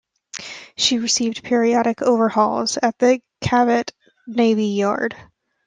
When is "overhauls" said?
2.01-2.75